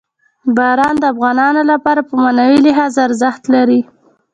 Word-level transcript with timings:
باران 0.57 0.95
د 0.99 1.03
افغانانو 1.13 1.61
لپاره 1.71 2.01
په 2.09 2.13
معنوي 2.23 2.59
لحاظ 2.67 2.93
ارزښت 3.07 3.43
لري. 3.55 3.81